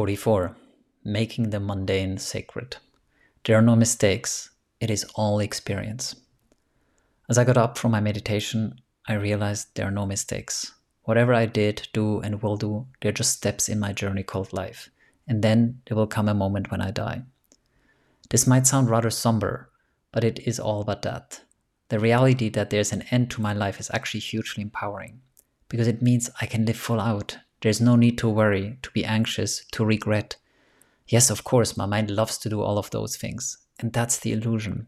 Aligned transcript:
44. 0.00 0.56
Making 1.04 1.50
the 1.50 1.60
mundane 1.60 2.16
sacred. 2.16 2.78
There 3.44 3.58
are 3.58 3.60
no 3.60 3.76
mistakes, 3.76 4.48
it 4.80 4.90
is 4.90 5.04
all 5.14 5.40
experience. 5.40 6.16
As 7.28 7.36
I 7.36 7.44
got 7.44 7.58
up 7.58 7.76
from 7.76 7.90
my 7.90 8.00
meditation, 8.00 8.80
I 9.06 9.12
realized 9.12 9.74
there 9.74 9.86
are 9.86 9.90
no 9.90 10.06
mistakes. 10.06 10.72
Whatever 11.02 11.34
I 11.34 11.44
did, 11.44 11.86
do, 11.92 12.18
and 12.20 12.42
will 12.42 12.56
do, 12.56 12.86
they're 13.02 13.12
just 13.12 13.32
steps 13.32 13.68
in 13.68 13.78
my 13.78 13.92
journey 13.92 14.22
called 14.22 14.54
life. 14.54 14.88
And 15.28 15.42
then 15.42 15.82
there 15.86 15.98
will 15.98 16.06
come 16.06 16.30
a 16.30 16.34
moment 16.34 16.70
when 16.70 16.80
I 16.80 16.92
die. 16.92 17.20
This 18.30 18.46
might 18.46 18.66
sound 18.66 18.88
rather 18.88 19.10
somber, 19.10 19.68
but 20.12 20.24
it 20.24 20.38
is 20.46 20.58
all 20.58 20.82
but 20.82 21.02
that. 21.02 21.42
The 21.90 21.98
reality 21.98 22.48
that 22.48 22.70
there's 22.70 22.92
an 22.92 23.02
end 23.10 23.30
to 23.32 23.42
my 23.42 23.52
life 23.52 23.78
is 23.78 23.90
actually 23.92 24.20
hugely 24.20 24.62
empowering 24.62 25.20
because 25.68 25.86
it 25.86 26.00
means 26.00 26.30
I 26.40 26.46
can 26.46 26.64
live 26.64 26.78
full 26.78 27.00
out. 27.00 27.36
There's 27.62 27.80
no 27.80 27.96
need 27.96 28.16
to 28.18 28.28
worry, 28.28 28.78
to 28.82 28.90
be 28.90 29.04
anxious, 29.04 29.64
to 29.72 29.84
regret. 29.84 30.36
Yes, 31.08 31.28
of 31.28 31.44
course, 31.44 31.76
my 31.76 31.86
mind 31.86 32.10
loves 32.10 32.38
to 32.38 32.48
do 32.48 32.62
all 32.62 32.78
of 32.78 32.90
those 32.90 33.16
things, 33.16 33.58
and 33.80 33.92
that's 33.92 34.18
the 34.18 34.32
illusion. 34.32 34.86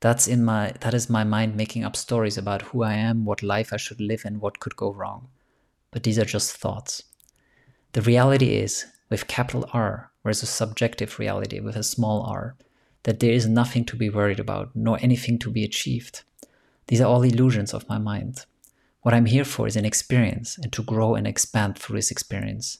That's 0.00 0.26
in 0.26 0.44
my 0.44 0.72
that 0.80 0.94
is 0.94 1.08
my 1.08 1.24
mind 1.24 1.56
making 1.56 1.84
up 1.84 1.96
stories 1.96 2.36
about 2.36 2.62
who 2.62 2.82
I 2.82 2.94
am, 2.94 3.24
what 3.24 3.42
life 3.42 3.72
I 3.72 3.76
should 3.76 4.00
live 4.00 4.22
and 4.24 4.40
what 4.40 4.60
could 4.60 4.76
go 4.76 4.92
wrong. 4.92 5.28
But 5.90 6.02
these 6.02 6.18
are 6.18 6.24
just 6.24 6.56
thoughts. 6.56 7.04
The 7.92 8.02
reality 8.02 8.56
is, 8.56 8.86
with 9.10 9.28
capital 9.28 9.68
R, 9.72 10.10
whereas 10.22 10.42
a 10.42 10.46
subjective 10.46 11.18
reality 11.18 11.60
with 11.60 11.76
a 11.76 11.82
small 11.82 12.22
r, 12.22 12.56
that 13.02 13.20
there 13.20 13.32
is 13.32 13.46
nothing 13.46 13.84
to 13.86 13.96
be 13.96 14.08
worried 14.08 14.40
about, 14.40 14.74
nor 14.74 14.98
anything 15.00 15.38
to 15.40 15.50
be 15.50 15.64
achieved. 15.64 16.22
These 16.86 17.00
are 17.00 17.08
all 17.08 17.22
illusions 17.22 17.74
of 17.74 17.88
my 17.88 17.98
mind. 17.98 18.44
What 19.02 19.14
I'm 19.14 19.26
here 19.26 19.44
for 19.44 19.66
is 19.66 19.74
an 19.74 19.84
experience 19.84 20.56
and 20.58 20.72
to 20.72 20.82
grow 20.82 21.16
and 21.16 21.26
expand 21.26 21.76
through 21.76 21.96
this 21.96 22.12
experience. 22.12 22.78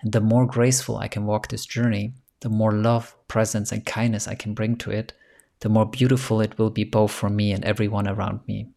And 0.00 0.12
the 0.12 0.20
more 0.20 0.44
graceful 0.44 0.98
I 0.98 1.06
can 1.06 1.26
walk 1.26 1.46
this 1.46 1.64
journey, 1.64 2.12
the 2.40 2.48
more 2.48 2.72
love, 2.72 3.14
presence, 3.28 3.70
and 3.70 3.86
kindness 3.86 4.26
I 4.26 4.34
can 4.34 4.52
bring 4.52 4.74
to 4.78 4.90
it, 4.90 5.12
the 5.60 5.68
more 5.68 5.86
beautiful 5.86 6.40
it 6.40 6.58
will 6.58 6.70
be 6.70 6.82
both 6.82 7.12
for 7.12 7.30
me 7.30 7.52
and 7.52 7.64
everyone 7.64 8.08
around 8.08 8.40
me. 8.48 8.70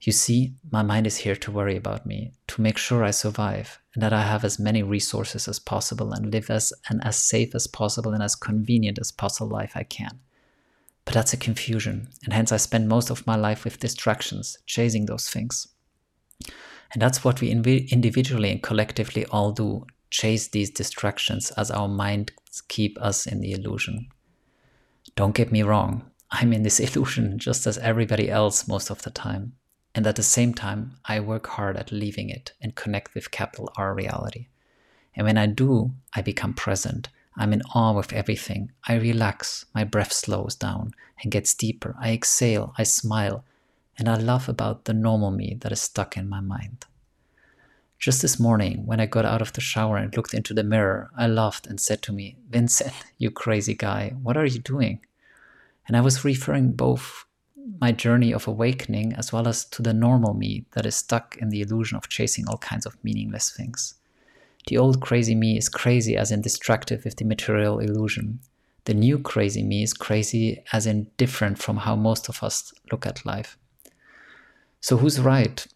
You 0.00 0.12
see, 0.12 0.54
my 0.70 0.82
mind 0.82 1.06
is 1.06 1.18
here 1.18 1.36
to 1.36 1.50
worry 1.50 1.76
about 1.76 2.06
me, 2.06 2.32
to 2.46 2.62
make 2.62 2.78
sure 2.78 3.04
I 3.04 3.10
survive, 3.10 3.78
and 3.92 4.02
that 4.02 4.14
I 4.14 4.22
have 4.22 4.44
as 4.44 4.58
many 4.58 4.82
resources 4.82 5.46
as 5.46 5.58
possible 5.58 6.12
and 6.12 6.32
live 6.32 6.48
as 6.48 6.72
and 6.88 7.04
as 7.04 7.16
safe 7.16 7.54
as 7.54 7.66
possible 7.66 8.14
and 8.14 8.22
as 8.22 8.34
convenient 8.34 8.98
as 8.98 9.12
possible 9.12 9.50
life 9.50 9.72
I 9.74 9.82
can. 9.82 10.20
But 11.04 11.12
that's 11.12 11.34
a 11.34 11.36
confusion, 11.36 12.08
and 12.24 12.32
hence 12.32 12.52
I 12.52 12.56
spend 12.56 12.88
most 12.88 13.10
of 13.10 13.26
my 13.26 13.36
life 13.36 13.64
with 13.64 13.80
distractions, 13.80 14.56
chasing 14.64 15.04
those 15.04 15.28
things. 15.28 15.68
And 16.92 17.00
that's 17.00 17.22
what 17.22 17.40
we 17.40 17.50
individually 17.50 18.50
and 18.50 18.62
collectively 18.62 19.24
all 19.26 19.52
do 19.52 19.86
chase 20.10 20.48
these 20.48 20.70
distractions 20.70 21.52
as 21.52 21.70
our 21.70 21.88
minds 21.88 22.32
keep 22.68 23.00
us 23.00 23.26
in 23.26 23.40
the 23.40 23.52
illusion. 23.52 24.08
Don't 25.14 25.34
get 25.34 25.52
me 25.52 25.62
wrong, 25.62 26.10
I'm 26.30 26.52
in 26.52 26.62
this 26.62 26.80
illusion 26.96 27.38
just 27.38 27.66
as 27.66 27.78
everybody 27.78 28.30
else 28.30 28.68
most 28.68 28.90
of 28.90 29.02
the 29.02 29.10
time. 29.10 29.52
And 29.94 30.06
at 30.06 30.16
the 30.16 30.22
same 30.22 30.54
time, 30.54 30.98
I 31.04 31.18
work 31.20 31.46
hard 31.48 31.76
at 31.76 31.90
leaving 31.90 32.30
it 32.30 32.52
and 32.60 32.74
connect 32.74 33.14
with 33.14 33.30
capital 33.30 33.72
R 33.76 33.94
reality. 33.94 34.46
And 35.14 35.26
when 35.26 35.36
I 35.36 35.46
do, 35.46 35.92
I 36.14 36.22
become 36.22 36.54
present. 36.54 37.08
I'm 37.36 37.52
in 37.52 37.62
awe 37.74 37.92
with 37.92 38.12
everything. 38.12 38.70
I 38.86 38.94
relax, 38.94 39.64
my 39.74 39.82
breath 39.84 40.12
slows 40.12 40.54
down 40.54 40.92
and 41.22 41.32
gets 41.32 41.54
deeper. 41.54 41.96
I 42.00 42.12
exhale, 42.12 42.74
I 42.78 42.84
smile, 42.84 43.44
and 44.00 44.08
I 44.08 44.16
laugh 44.16 44.48
about 44.48 44.86
the 44.86 44.94
normal 44.94 45.30
me 45.30 45.58
that 45.60 45.72
is 45.72 45.80
stuck 45.80 46.16
in 46.16 46.26
my 46.28 46.40
mind. 46.40 46.86
Just 47.98 48.22
this 48.22 48.40
morning, 48.40 48.86
when 48.86 48.98
I 48.98 49.04
got 49.04 49.26
out 49.26 49.42
of 49.42 49.52
the 49.52 49.60
shower 49.60 49.98
and 49.98 50.16
looked 50.16 50.32
into 50.32 50.54
the 50.54 50.64
mirror, 50.64 51.10
I 51.18 51.26
laughed 51.26 51.66
and 51.66 51.78
said 51.78 52.00
to 52.02 52.12
me, 52.12 52.38
Vincent, 52.48 52.94
you 53.18 53.30
crazy 53.30 53.74
guy, 53.74 54.14
what 54.22 54.38
are 54.38 54.46
you 54.46 54.58
doing? 54.58 55.00
And 55.86 55.98
I 55.98 56.00
was 56.00 56.24
referring 56.24 56.72
both 56.72 57.26
my 57.78 57.92
journey 57.92 58.32
of 58.32 58.48
awakening 58.48 59.12
as 59.12 59.34
well 59.34 59.46
as 59.46 59.66
to 59.66 59.82
the 59.82 59.92
normal 59.92 60.32
me 60.32 60.64
that 60.72 60.86
is 60.86 60.96
stuck 60.96 61.36
in 61.36 61.50
the 61.50 61.60
illusion 61.60 61.98
of 61.98 62.08
chasing 62.08 62.48
all 62.48 62.56
kinds 62.56 62.86
of 62.86 62.96
meaningless 63.04 63.50
things. 63.50 63.96
The 64.66 64.78
old 64.78 65.02
crazy 65.02 65.34
me 65.34 65.58
is 65.58 65.68
crazy 65.68 66.16
as 66.16 66.32
in 66.32 66.40
destructive 66.40 67.04
with 67.04 67.16
the 67.16 67.26
material 67.26 67.80
illusion. 67.80 68.40
The 68.86 68.94
new 68.94 69.18
crazy 69.18 69.62
me 69.62 69.82
is 69.82 69.92
crazy 69.92 70.64
as 70.72 70.86
in 70.86 71.10
different 71.18 71.58
from 71.58 71.76
how 71.76 71.96
most 71.96 72.30
of 72.30 72.42
us 72.42 72.72
look 72.90 73.04
at 73.04 73.26
life. 73.26 73.58
So, 74.80 74.96
who's 74.96 75.20
right? 75.20 75.66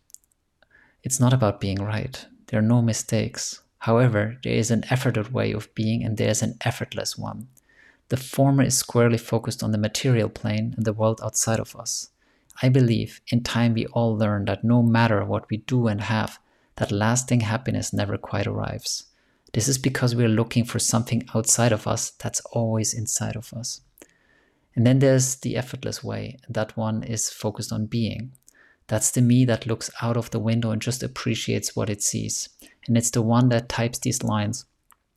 It's 1.03 1.21
not 1.21 1.33
about 1.33 1.61
being 1.61 1.83
right. 1.83 2.27
There 2.47 2.59
are 2.59 2.63
no 2.63 2.81
mistakes. 2.81 3.61
However, 3.81 4.39
there 4.43 4.55
is 4.55 4.71
an 4.71 4.83
efforted 4.83 5.31
way 5.31 5.53
of 5.53 5.75
being 5.75 6.03
and 6.03 6.17
there 6.17 6.31
is 6.31 6.43
an 6.43 6.57
effortless 6.63 7.19
one. 7.19 7.49
The 8.09 8.17
former 8.17 8.63
is 8.63 8.79
squarely 8.79 9.19
focused 9.19 9.63
on 9.63 9.73
the 9.73 9.79
material 9.79 10.31
plane 10.31 10.73
and 10.77 10.87
the 10.87 10.95
world 10.95 11.21
outside 11.23 11.61
of 11.61 11.77
us. 11.77 12.09
I 12.63 12.71
believe 12.71 13.21
in 13.29 13.43
time 13.43 13.75
we 13.75 13.87
all 13.87 14.17
learn 14.17 14.47
that 14.47 14.65
no 14.65 14.83
matter 14.83 15.23
what 15.25 15.51
we 15.51 15.59
do 15.59 15.87
and 15.87 16.01
have, 16.01 16.39
that 16.77 16.91
lasting 16.91 17.41
happiness 17.41 17.93
never 17.93 18.17
quite 18.17 18.47
arrives. 18.47 19.05
This 19.53 19.69
is 19.69 19.77
because 19.77 20.15
we 20.15 20.25
are 20.25 20.29
looking 20.29 20.65
for 20.65 20.79
something 20.79 21.29
outside 21.35 21.73
of 21.73 21.87
us 21.87 22.11
that's 22.11 22.41
always 22.53 22.95
inside 22.95 23.37
of 23.37 23.53
us. 23.53 23.83
And 24.75 24.87
then 24.87 24.99
there's 24.99 25.37
the 25.37 25.57
effortless 25.57 26.03
way, 26.03 26.39
and 26.47 26.55
that 26.55 26.77
one 26.77 27.03
is 27.03 27.31
focused 27.31 27.71
on 27.71 27.87
being. 27.87 28.33
That's 28.87 29.11
the 29.11 29.23
me 29.23 29.45
that 29.47 29.67
looks 29.67 29.91
out 30.03 30.17
of 30.17 30.31
the 30.31 30.39
window 30.39 30.71
and 30.71 30.83
just 30.83 31.03
appreciates 31.03 31.75
what 31.75 31.89
it 31.89 32.03
sees. 32.03 32.49
And 32.87 32.97
it's 32.97 33.11
the 33.11 33.23
one 33.23 33.49
that 33.49 33.69
types 33.69 33.99
these 33.99 34.23
lines 34.23 34.67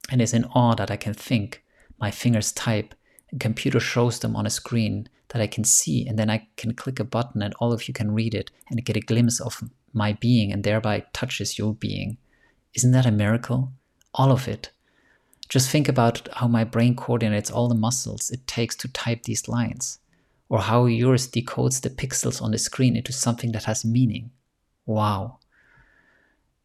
and 0.10 0.22
is 0.22 0.34
in 0.34 0.46
awe 0.46 0.76
that 0.76 0.92
I 0.92 0.96
can 0.96 1.14
think. 1.14 1.64
My 2.00 2.12
fingers 2.12 2.52
type, 2.52 2.94
a 3.34 3.38
computer 3.38 3.80
shows 3.80 4.20
them 4.20 4.36
on 4.36 4.46
a 4.46 4.52
screen 4.52 5.10
that 5.30 5.42
I 5.42 5.48
can 5.48 5.66
see, 5.66 6.08
and 6.08 6.18
then 6.18 6.30
I 6.30 6.48
can 6.56 6.74
click 6.74 7.00
a 7.00 7.04
button 7.04 7.42
and 7.42 7.54
all 7.60 7.74
of 7.74 7.88
you 7.88 7.94
can 7.94 8.14
read 8.14 8.34
it 8.34 8.50
and 8.70 8.86
get 8.86 8.96
a 8.96 9.02
glimpse 9.02 9.42
of 9.42 9.62
my 9.94 10.14
being 10.14 10.54
and 10.54 10.64
thereby 10.64 11.06
touches 11.12 11.58
your 11.58 11.74
being. 11.74 12.18
Isn't 12.74 12.92
that 12.92 13.06
a 13.06 13.12
miracle? 13.12 13.74
All 14.14 14.32
of 14.32 14.48
it. 14.48 14.72
Just 15.50 15.70
think 15.70 15.90
about 15.90 16.28
how 16.34 16.48
my 16.48 16.64
brain 16.64 16.96
coordinates 16.96 17.52
all 17.52 17.68
the 17.68 17.76
muscles 17.76 18.30
it 18.30 18.48
takes 18.48 18.76
to 18.78 18.88
type 18.88 19.24
these 19.24 19.48
lines 19.48 20.00
or 20.50 20.60
how 20.60 20.86
yours 20.86 21.28
decodes 21.28 21.82
the 21.82 21.90
pixels 21.90 22.42
on 22.42 22.52
the 22.52 22.58
screen 22.58 22.96
into 22.96 23.12
something 23.12 23.52
that 23.52 23.66
has 23.66 23.84
meaning. 23.84 24.32
Wow. 24.86 25.40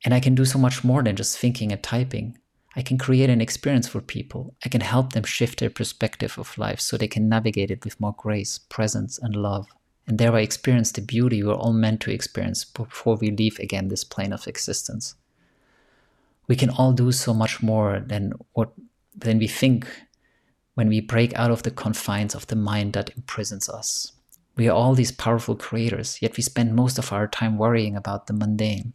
And 0.04 0.14
I 0.14 0.20
can 0.20 0.34
do 0.34 0.44
so 0.44 0.58
much 0.58 0.84
more 0.84 1.02
than 1.02 1.16
just 1.16 1.38
thinking 1.38 1.72
and 1.72 1.82
typing. 1.82 2.38
I 2.74 2.82
can 2.82 2.96
create 2.96 3.28
an 3.28 3.40
experience 3.40 3.88
for 3.88 4.00
people. 4.00 4.54
I 4.64 4.68
can 4.68 4.80
help 4.80 5.12
them 5.12 5.24
shift 5.24 5.60
their 5.60 5.70
perspective 5.70 6.38
of 6.38 6.56
life 6.56 6.80
so 6.80 6.96
they 6.96 7.08
can 7.08 7.28
navigate 7.28 7.70
it 7.70 7.84
with 7.84 8.00
more 8.00 8.14
grace, 8.16 8.58
presence, 8.58 9.18
and 9.18 9.36
love, 9.36 9.66
and 10.06 10.18
thereby 10.18 10.40
experience 10.40 10.90
the 10.90 11.02
beauty 11.02 11.42
we're 11.42 11.54
all 11.54 11.72
meant 11.72 12.00
to 12.02 12.12
experience 12.12 12.64
before 12.64 13.16
we 13.16 13.30
leave 13.30 13.58
again 13.58 13.88
this 13.88 14.04
plane 14.04 14.32
of 14.32 14.46
existence. 14.46 15.14
We 16.48 16.56
can 16.56 16.70
all 16.70 16.92
do 16.92 17.12
so 17.12 17.34
much 17.34 17.62
more 17.62 18.00
than 18.00 18.32
what 18.54 18.72
than 19.14 19.38
we 19.38 19.46
think 19.46 19.86
when 20.74 20.88
we 20.88 21.00
break 21.00 21.34
out 21.34 21.50
of 21.50 21.62
the 21.62 21.70
confines 21.70 22.34
of 22.34 22.46
the 22.46 22.56
mind 22.56 22.92
that 22.94 23.10
imprisons 23.16 23.68
us. 23.68 24.12
We 24.56 24.68
are 24.68 24.76
all 24.76 24.94
these 24.94 25.12
powerful 25.12 25.56
creators, 25.56 26.20
yet 26.20 26.36
we 26.36 26.42
spend 26.42 26.74
most 26.74 26.98
of 26.98 27.12
our 27.12 27.26
time 27.26 27.58
worrying 27.58 27.96
about 27.96 28.26
the 28.26 28.32
mundane. 28.32 28.92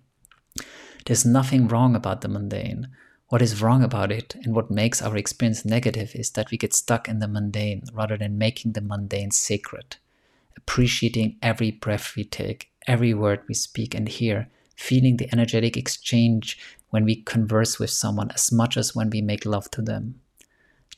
There's 1.05 1.25
nothing 1.25 1.67
wrong 1.67 1.95
about 1.95 2.21
the 2.21 2.27
mundane. 2.27 2.89
What 3.29 3.41
is 3.41 3.61
wrong 3.61 3.83
about 3.83 4.11
it 4.11 4.35
and 4.43 4.55
what 4.55 4.71
makes 4.71 5.01
our 5.01 5.17
experience 5.17 5.65
negative 5.65 6.11
is 6.15 6.31
that 6.31 6.51
we 6.51 6.57
get 6.57 6.73
stuck 6.73 7.07
in 7.07 7.19
the 7.19 7.27
mundane 7.27 7.83
rather 7.93 8.17
than 8.17 8.37
making 8.37 8.73
the 8.73 8.81
mundane 8.81 9.31
sacred. 9.31 9.97
Appreciating 10.55 11.37
every 11.41 11.71
breath 11.71 12.15
we 12.15 12.23
take, 12.23 12.71
every 12.87 13.13
word 13.13 13.41
we 13.47 13.53
speak 13.53 13.93
and 13.95 14.07
hear, 14.07 14.49
feeling 14.75 15.17
the 15.17 15.29
energetic 15.31 15.75
exchange 15.75 16.57
when 16.89 17.03
we 17.03 17.23
converse 17.23 17.79
with 17.79 17.89
someone 17.89 18.31
as 18.31 18.51
much 18.51 18.77
as 18.77 18.95
when 18.95 19.09
we 19.09 19.21
make 19.21 19.45
love 19.45 19.69
to 19.71 19.81
them. 19.81 20.21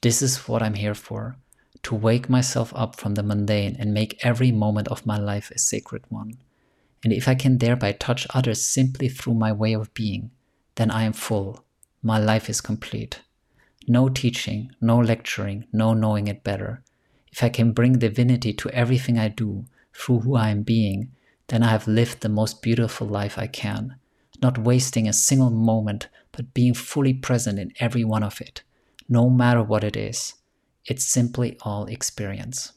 This 0.01 0.21
is 0.21 0.47
what 0.47 0.63
I'm 0.63 0.75
here 0.75 0.95
for 0.95 1.35
to 1.83 1.95
wake 1.95 2.29
myself 2.29 2.71
up 2.75 2.99
from 2.99 3.15
the 3.15 3.23
mundane 3.23 3.75
and 3.77 3.93
make 3.93 4.23
every 4.25 4.51
moment 4.51 4.87
of 4.87 5.05
my 5.05 5.17
life 5.17 5.51
a 5.51 5.59
sacred 5.59 6.03
one. 6.09 6.37
And 7.03 7.13
if 7.13 7.27
I 7.27 7.35
can 7.35 7.57
thereby 7.57 7.93
touch 7.93 8.27
others 8.33 8.63
simply 8.63 9.09
through 9.09 9.35
my 9.35 9.51
way 9.51 9.73
of 9.73 9.93
being, 9.93 10.31
then 10.75 10.91
I 10.91 11.03
am 11.03 11.13
full. 11.13 11.65
My 12.01 12.17
life 12.17 12.49
is 12.49 12.61
complete. 12.61 13.21
No 13.87 14.09
teaching, 14.09 14.71
no 14.81 14.97
lecturing, 14.97 15.65
no 15.73 15.93
knowing 15.93 16.27
it 16.27 16.43
better. 16.43 16.83
If 17.31 17.43
I 17.43 17.49
can 17.49 17.71
bring 17.71 17.99
divinity 17.99 18.53
to 18.53 18.69
everything 18.69 19.17
I 19.17 19.27
do 19.27 19.65
through 19.93 20.19
who 20.19 20.35
I 20.35 20.49
am 20.49 20.63
being, 20.63 21.11
then 21.47 21.63
I 21.63 21.69
have 21.69 21.87
lived 21.87 22.21
the 22.21 22.29
most 22.29 22.61
beautiful 22.61 23.07
life 23.07 23.37
I 23.37 23.47
can, 23.47 23.95
not 24.41 24.57
wasting 24.57 25.07
a 25.07 25.13
single 25.13 25.49
moment, 25.49 26.07
but 26.31 26.53
being 26.53 26.73
fully 26.73 27.13
present 27.13 27.59
in 27.59 27.73
every 27.79 28.03
one 28.03 28.23
of 28.23 28.39
it 28.39 28.63
no 29.09 29.29
matter 29.29 29.63
what 29.63 29.83
it 29.83 29.97
is. 29.97 30.35
It's 30.85 31.03
simply 31.03 31.57
all 31.63 31.85
experience. 31.87 32.71